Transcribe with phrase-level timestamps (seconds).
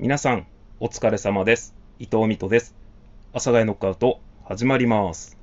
[0.00, 0.46] 皆さん、
[0.78, 1.74] お疲れ様です。
[1.98, 2.76] 伊藤美斗です。
[3.32, 5.36] 阿佐ヶ谷ノックアウト、始まります。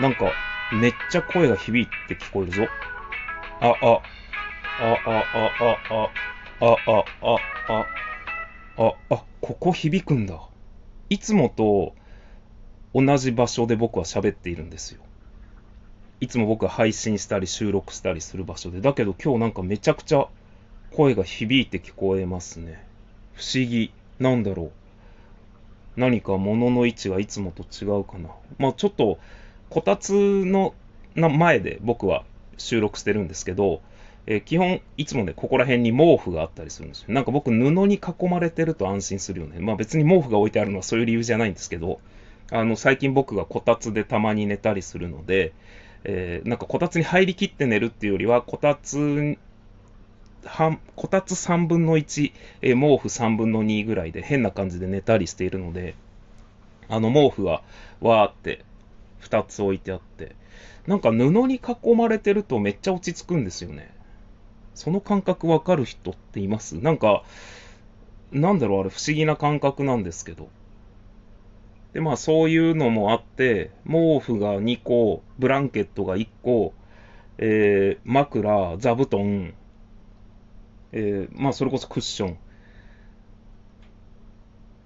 [0.00, 0.32] なんか、
[0.72, 2.66] めっちゃ声が響いて聞こえるぞ。
[3.60, 4.02] あ、あ、あ、
[4.80, 5.24] あ、あ、
[5.60, 6.10] あ、あ、
[6.60, 7.36] あ、あ、あ、
[7.68, 10.40] あ、あ、あ、ここ響くんだ。
[11.08, 11.94] いつもと
[12.92, 15.00] 同じ場所で僕は喋っているんですよ。
[16.18, 18.80] いつも僕は配信したり収録したりする場所で。
[18.80, 20.26] だけど今日なんかめちゃくちゃ
[20.90, 22.92] 声が響いて聞こえますね。
[23.34, 23.92] 不思議。
[24.18, 24.70] なんだろう。
[25.96, 28.30] 何か物の位置がいつもと違うかな。
[28.58, 29.18] まあちょっと、
[29.70, 30.12] こたつ
[30.44, 30.74] の
[31.16, 32.24] 前で僕は
[32.58, 33.80] 収録してるんですけど、
[34.26, 37.06] えー基本いつもね、ここら辺に毛布があったりするんですよ。
[37.12, 39.58] なんか僕布に囲まれてると安心するよね。
[39.60, 42.00] まあ別に毛布が置いてあるのはそういう理由じゃないんですけど、
[42.50, 45.52] あの最近僕がこたつでたまに寝たりするので、
[46.04, 49.36] えーなんかこたつに入りきって寝るっていうよりは、こたつ
[50.96, 55.94] こたつ3分の1、えー毛布3分の2ぐらいで変な感じで寝たりしているので、
[56.88, 57.62] あの毛布は
[58.00, 58.64] わーって
[59.22, 60.36] 2つ置いてあって、
[60.86, 63.90] なんか布に囲まれてるとめっちゃ落ち着くんですよね。
[64.74, 66.74] その感覚わかる人っています？
[66.76, 67.22] なんか、
[68.32, 70.48] なんだろう、あれ不思議な感覚なんですけど。
[71.92, 76.74] で、まあそういうのもあって、毛布が2個、ブランケットが1個、
[77.38, 79.54] えー、枕、座布団、
[80.96, 82.38] えー、まあそれこそクッション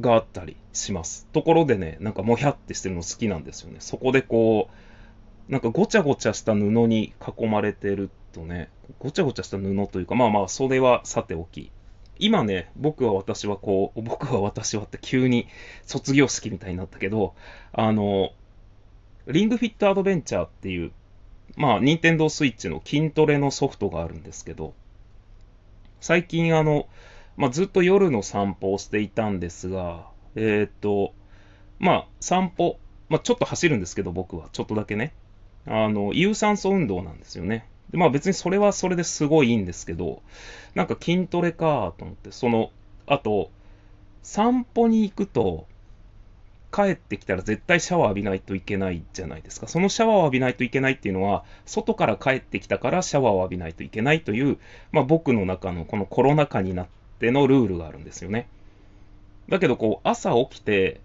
[0.00, 1.28] があったりします。
[1.32, 3.76] ところでね、なんかもひゃってしてるの好きなんですよね。
[3.78, 4.68] そこでこ
[5.48, 11.70] う、なんかごちゃごちゃした布に囲まれてるとね、ごちゃごちゃした布というか、まあまあ、それはさておき。
[12.18, 15.46] 今ね、僕は私はこう、僕は私はって急に
[15.84, 17.34] 卒業式みたいになったけど、
[17.72, 18.30] あの、
[19.28, 20.90] リングフィットアドベンチャーっていう、
[21.56, 24.74] まあ、任天堂スイッチの筋トレのソフトがあるんですけど、
[26.02, 26.86] 最近あの、
[27.38, 31.14] まあ、ずっと夜の散歩をしていたんですが、えーっと、
[31.78, 32.78] まあ、散歩、
[33.08, 35.14] まあ、ちょっと走るんですけど、僕は、ちょっとだけね。
[35.66, 37.66] あの、有酸素運動なんですよね。
[37.90, 40.22] でまあ別にそれはそれですごいいいんですけど、
[40.74, 42.70] なんか筋トレかと思って、その、
[43.06, 43.50] あと、
[44.22, 45.66] 散歩に行くと、
[46.72, 49.68] 帰ってきたら絶対シャワー浴びないといけないじゃないですか。
[49.68, 54.58] そのシャワーを浴びないといけないっていうのは、外から帰ってきたからシャワーを浴びないといけないという、
[54.90, 56.86] まあ僕の中のこのコロナ禍になっ
[57.18, 58.48] てのルールがあるんですよね。
[59.48, 61.00] だけどこう、朝起きて、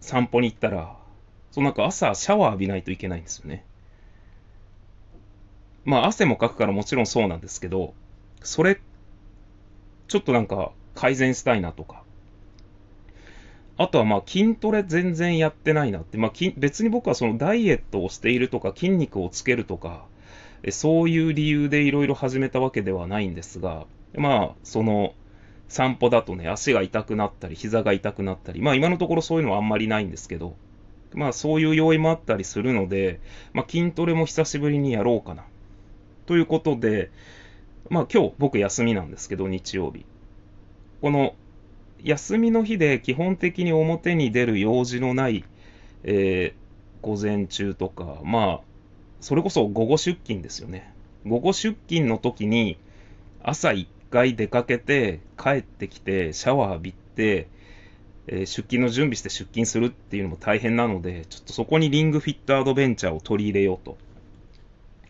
[0.00, 0.96] 散歩に行ったら、
[1.50, 3.64] そうなんか朝シャワー浴びないといけないんですよね。
[5.84, 7.92] まあ汗もかくからもちろんそうなんですけど、
[8.42, 8.80] それ、
[10.08, 12.03] ちょっとなんか改善したいなとか。
[13.76, 16.16] あとはまあ筋トレ全然やってないなって。
[16.16, 20.06] まあ別に僕はそのダイエットをしているとか筋肉をつけるとか、
[20.70, 25.14] そういう理由でいろいろ始めたわけではないんですが、まあその
[25.68, 30.56] 散歩だとね、足が痛くなったり、膝が痛くなったり、まあ今のところそういうのはあんまりないんですけど、
[31.12, 33.20] まあそういう要因もあったりするので、
[33.52, 35.44] まあ筋トレも久しぶりにやろうかな。
[36.26, 37.10] ということで、
[37.90, 40.06] まあ今日僕休みなんですけど、日曜日。
[41.00, 41.34] この
[42.04, 45.44] 休みの日で基本的に表に出る用事のない、
[46.04, 46.64] えー
[47.04, 48.60] 午前中とか、まあ、
[49.20, 50.90] それこそ午後出勤ですよね。
[51.26, 52.78] 午後出勤の時に
[53.42, 57.48] 朝一回出かけて帰ってきてシャワー浴びて、
[58.26, 63.98] えー出勤の準備して出勤するっていうのも大変なので、ちょっとそこにリングフィットアドベンチャーを取り入れようと。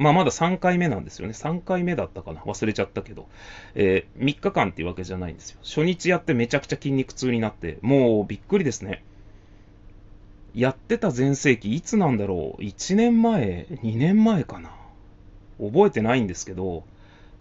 [0.00, 1.34] まあまだ3回目なんですよね。
[1.34, 3.28] 3回目だったかな忘れちゃったけど。
[3.74, 5.58] えー3日間っていうわけじゃないんですよ。
[5.62, 9.04] 初日やってめちゃくちゃ筋肉痛になって、もうびっくりですね。
[10.54, 14.70] やってた全盛期いつなんだろう ?1 年前 ?2 年前かな
[15.60, 16.82] 覚えてないんですけど、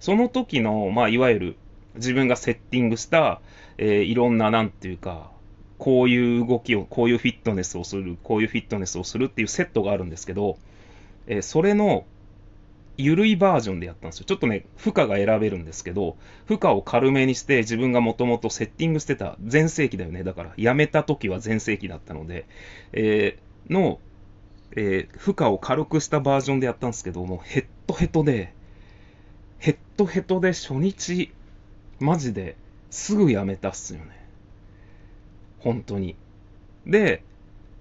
[0.01, 1.55] その時の、まあいわゆる
[1.95, 3.39] 自分がセッティングした、
[3.77, 5.31] えーいろんななんていうか、
[5.77, 10.57] こういう動きを、こういうフィットネスをする、こういうフィットネスをするっていうセットがあるんですけど、
[11.27, 12.03] えーそれの
[13.03, 14.25] 緩いバージョンでやったんですよ。
[14.25, 20.23] ちょっとね、負荷が選べるんですけど、負荷を軽めにして自分がもともとセッティングしてた全盛期だよね。
[20.23, 22.45] だから、やめた時は全盛期だったので、
[22.93, 23.99] えーの、
[24.75, 28.53] えー負荷を軽くしたバージョンでやったんですけど、もうヘッドヘトで、
[29.59, 31.31] ヘッドヘトで初日、
[31.99, 32.55] マジで
[32.89, 34.25] すぐやめたっすよね。
[35.59, 36.15] 本当に。
[36.85, 37.23] で、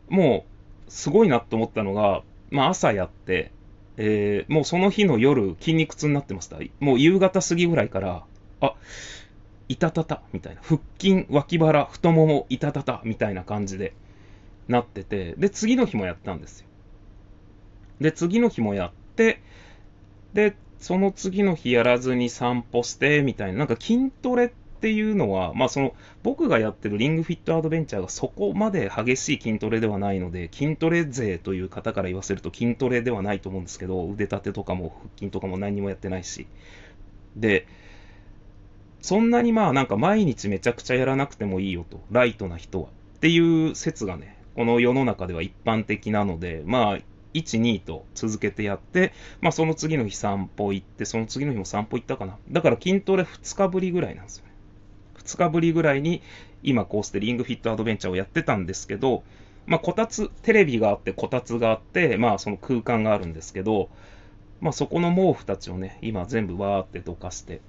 [0.08, 0.46] も
[0.88, 3.52] う、すごいなと思ったのが、まあ朝やって、
[3.98, 6.58] えーもうその日の夜筋肉痛になってました。
[6.80, 8.24] もう夕方過ぎぐらいから、
[8.60, 8.74] あ、
[9.68, 10.60] いたたた、みたいな。
[10.62, 13.92] 腹筋、脇腹、太もも、いたたた、みたいな感じで
[14.68, 16.66] なってて、で、次の日もやったんですよ。
[18.00, 19.42] で、次の日もやって、
[20.32, 23.58] で、その次の日やらずに散歩して、みたいな。
[23.58, 25.92] なんか筋トレっっていうのは、まあその、
[26.22, 36.46] 僕がやってるリングフィットアドベンチャーがそこまで激しい筋トレではないので、筋トレ勢という方から言わせると筋トレではないと思うんですけど、腕立てとかも腹筋とかも何にもやってないし。
[37.34, 37.66] で、
[39.00, 42.88] そんなにまあなんか毎日めちゃくちゃやらなくてもいいよと、ライトな人は。
[43.16, 46.98] っていう説がね、この世の中では一般的なので、まあ、
[47.34, 52.38] 1、2と続けてやって、まあその次の日散歩行って、その次の日も散歩行ったかな。
[52.50, 54.47] だから筋トレ2日ぶりぐらいなんですよ。
[55.28, 56.22] 2日ぶりぐらいに、
[56.62, 59.22] 今こうしてリングフィットアドベンチャーをやってたんですけど、
[59.66, 63.90] まあこたつ、テレビがあって、こたつがあって、まあその空間があるんですけど、
[64.60, 67.60] まあそこの毛布たちをね、今全部わーってどかして、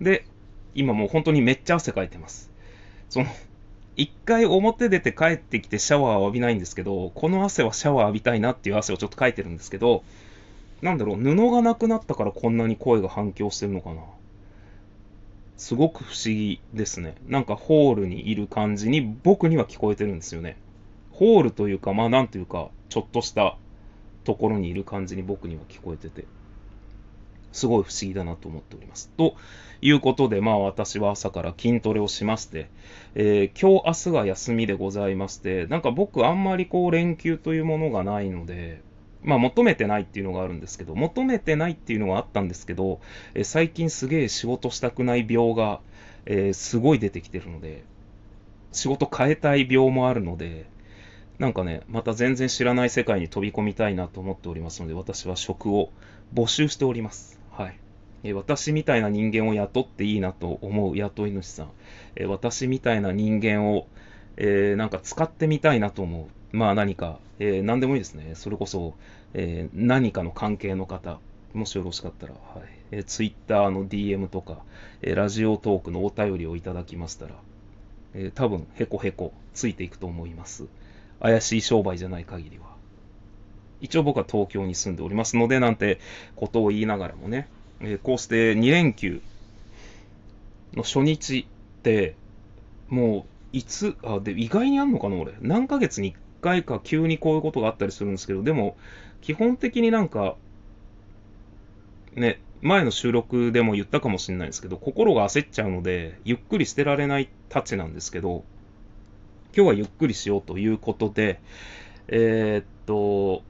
[0.00, 0.26] で、
[0.74, 2.50] 今もう本当にめっちゃ汗かいてます。
[3.08, 3.26] その、
[3.96, 10.04] 一回表出て帰ってきてシャワーを浴びないんですけど、この汗はシャワー浴びたいなっていう汗をちょっとかいてるんですけど、
[10.82, 14.02] なんだろう、布がなくなったからこんなに声が反響してるのかな。
[15.56, 17.14] すごく不思議ですね。
[17.28, 20.56] なんかホールにいる感じに僕には聞こえてるんですよね。
[21.12, 23.56] ホールというか、まあなんというか、ちょっとした
[24.24, 26.26] ところにいる感じに僕には聞こえてて。
[27.52, 29.10] すごい不思議だなと思っております。
[29.16, 29.34] と
[29.80, 32.68] いうことで、まあ私は朝から筋トレをしまして、
[33.14, 38.82] えー、今日明日が休みでございまして、なんか僕あんまりこう連休というものがないので、
[39.22, 43.00] まあ求めてないっていうのがあるんですけど、求めてないっていうのがあったんですけど、
[43.34, 45.80] え、最近すげえ仕事したくない病が、
[46.26, 47.82] えー、すごい出てきてるので、
[48.72, 50.66] 仕事変えたい病もあるので、
[51.38, 55.90] なんかね、また全然知らない世界に飛び込みたいなと思っておりますので、私は職を
[56.34, 57.40] 募集しております。
[57.50, 57.78] はい。
[58.24, 61.70] え私みたいな人間を雇っていいなと思う雇い主さん。
[62.16, 63.86] え私みたいな人間を、
[64.36, 66.26] えー、なんか使ってみたいなと思う。
[66.52, 68.34] まあ何か、えー、何でもいいですね。
[68.34, 68.94] それこそ、
[69.34, 71.18] えー、何かの関係の方、
[71.52, 72.62] もしよろしかったら、はい
[72.92, 74.58] えー、Twitter の DM とか、
[75.02, 77.34] えー、ラジオトークのお便りをいただきましたら、
[78.14, 80.64] えー、多分、へこへこついていくと思います。
[81.20, 82.76] 怪しい商売じゃない限りは。
[83.80, 86.00] 一応僕は東京に住んでおりますので、なんて
[86.34, 87.48] ことを言いながらもね、
[87.80, 89.20] えー、こうして2連休
[90.74, 92.14] の初日って、
[92.88, 95.34] もう、いつ、あ、で、意外にあんのかな、俺。
[95.40, 96.16] 何ヶ月に1
[96.46, 98.76] 回か急にこういうことがあったりするんですけど、でも、
[99.20, 100.36] 基本的になんか、
[102.14, 108.44] ね、前の収録でも言ったかもしれないですけど、心が焦っちゃうので、ゆっくり捨てられないたちなんですけど、
[109.56, 111.40] 今日はゆっくりしようということで、
[112.08, 113.42] えー、っと、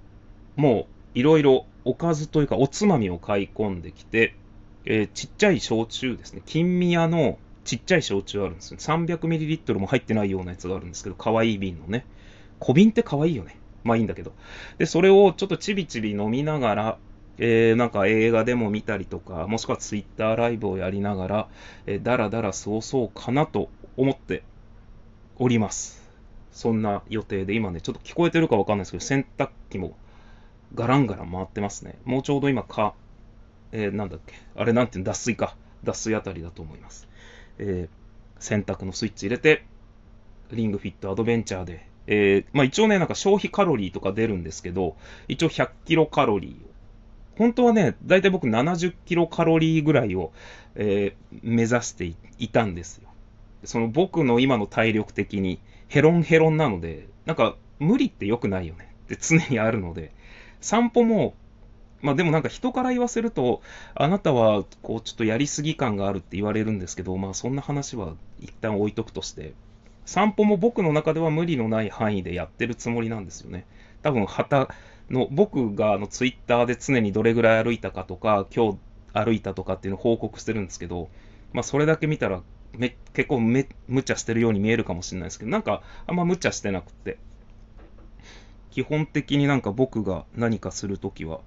[0.57, 4.35] もういろいろおかずというかおつまみを買い込んできて、
[4.87, 6.43] えー、ちっちゃい焼酎ですね。
[6.47, 8.79] 金宮のちっちゃい焼酎あるんですよ。
[8.79, 12.07] 300ml も入ってないようなやつがあるんですけど、可愛い瓶のね。
[12.59, 13.59] 小瓶って可愛いよね。
[13.85, 14.33] まあいいんだけど。
[14.79, 16.99] で、それをちょっとちびちび飲みながら、
[17.39, 21.49] えー、なんか映画でも見たりとか、もしくはツイッターライブをやりながら、
[21.87, 24.43] えー、だらだら過ごそうかなと思って
[25.39, 26.03] おります。
[26.53, 29.97] そんな予定で、今ね、ちょっと聞こえてるかわかんないですけど、洗濯機も
[30.75, 31.99] ガランガラン回ってますね。
[32.05, 32.95] もうちょうど今か、
[33.73, 35.55] えー、なんだっけ、あれなんていうの脱水か。
[35.85, 37.07] 脱水あたりだと思います。
[37.59, 39.65] えー、洗濯のスイッチ入れて、
[40.51, 44.97] リングフィットアドベンチャーで、えー、まあ一応ね、なんか消費カロリーとか出るんですけど、
[45.29, 46.71] 一応100キロカロリーを。
[47.39, 50.33] 本当はね、だいたい僕70キロカロリーぐらいを、
[50.75, 53.09] えー、目指していたんですよ。
[53.65, 60.13] その僕の今の体力的にヘロンヘロンなので、なんか無理って良くないよねって常にあるので、
[60.61, 61.35] 散歩も、
[62.01, 63.61] まあでもなんか人から言わせると、
[63.95, 69.55] あなたはこうちょっとやりすぎ感があるって言われるんですけど、まあそんな話は一旦置いとくとして、
[70.07, 73.67] 散歩も僕の中では無理のない範囲でやってるつもりなんですよね。
[74.03, 74.69] 多分、旗
[75.11, 78.79] の、僕があのツイッターで常にどれぐらい歩いたかとか、今日
[79.13, 81.09] 歩いたとかっていうのを報告してるんですけど、
[81.53, 82.43] まあそれだけ見たら
[82.77, 87.19] め結構め無茶してるように見えるかもしれないですけど、なんかあんま無茶してなくて、
[88.71, 91.41] 基本的になんか僕が何かするときは、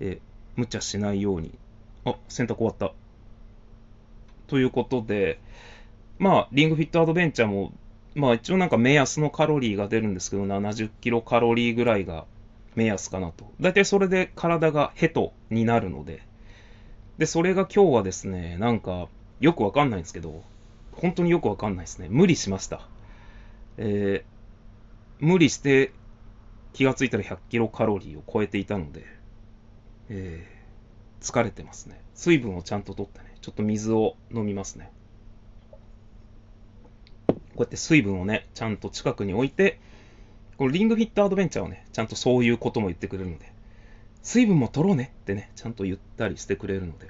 [0.00, 0.20] え、
[0.56, 1.52] 無茶しないように。
[2.04, 2.92] あ、洗濯終わった。
[4.48, 5.40] ということで、
[6.18, 7.72] まあ、リングフィットアドベンチャーも、
[8.14, 12.26] まあ一応なんか目安のカロリーが出るんですけど、70キロカロリーぐらいが
[12.74, 13.50] 目安かなと。
[13.60, 16.22] だいたいそれで体がヘトになるので。
[17.18, 19.08] で、それが今日はですね、なんか、
[19.40, 20.42] よくわかんないんですけど、
[20.92, 22.08] 本当によくわかんないですね。
[22.10, 22.88] 無理しました。
[23.76, 25.92] えー、無理して
[26.72, 29.04] 気がついたら100キロカロリーを超えていたので、
[30.08, 32.00] えー、疲れてますね。
[32.14, 34.90] 水分をちゃんととってね、ちょっと水を飲みますね。
[37.54, 39.78] こうやって水分をね、ちゃんと近くに置いて、
[40.56, 43.52] このリングフィットアドベンチャーはね、ちゃんとそういうことも言ってくれるので、
[44.22, 47.08] 水分も取ろうねってね、ちゃんと言ったりしてくれるので。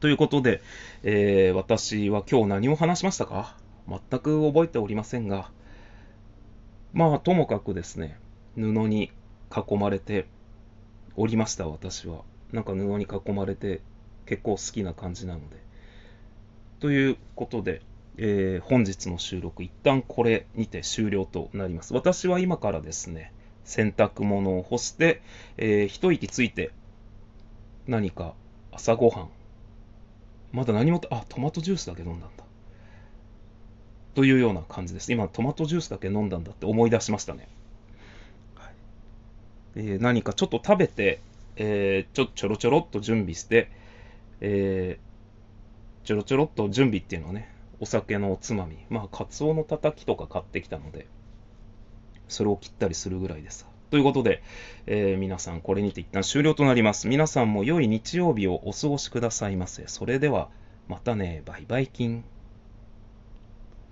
[0.00, 0.60] ということで、
[1.02, 3.56] えー、私は今日何を話しましたか？
[3.88, 5.50] 全く覚えておりませんが、
[6.92, 8.18] まあ、ともかくですね、
[8.54, 9.10] 布に
[9.50, 10.26] 囲まれて
[11.16, 12.22] おりました、私は。
[12.52, 13.80] なんか布に囲まれて
[14.26, 15.56] 結構好きな感じなので。
[16.80, 17.80] ということで、
[18.16, 21.94] えー、本日の収録、一旦これにて終了となります。
[21.94, 23.32] 私は今からですね、
[23.64, 25.22] 洗濯物を干して、
[25.56, 26.70] えー、一息ついて、
[27.86, 28.34] 何か
[28.70, 29.28] 朝ごはん、
[30.52, 32.44] まだ何も、あ、トマトジュースだけ飲んだんだ。
[34.14, 35.12] というような感じです。
[35.12, 37.48] 今、トマトジュースだけ飲んだんだって思い出しましたね。
[38.54, 38.72] はい
[39.76, 41.20] えー、何かちょっと食べて、
[41.56, 43.70] えー、ちょちょろちょろっと準備して、
[44.40, 51.06] えー、ちょろちょろっと準備っていうのはね、お酒のおつまみ、まあ、カツオのたたきとか買ってきたので、
[52.28, 53.66] それを切ったりするぐらいです。
[53.90, 54.42] ということで、
[54.86, 57.06] えー、皆さん、これにて一旦終了となります。
[57.06, 59.84] 皆さんも良い日曜日をお過ごしくださいませ。
[59.86, 60.48] それでは、
[60.88, 62.24] またね、バイバイキン。